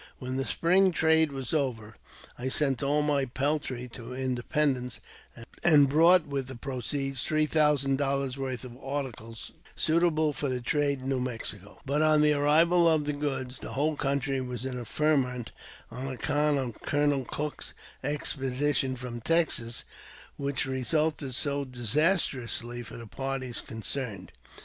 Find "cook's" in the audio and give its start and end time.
17.23-17.75